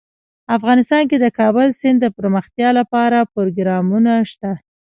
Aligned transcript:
افغانستان 0.57 1.03
کې 1.09 1.17
د 1.21 1.25
کابل 1.39 1.67
سیند 1.79 1.97
دپرمختیا 2.05 2.69
لپاره 2.79 3.29
پروګرامونه 3.33 4.13
شته. 4.31 4.51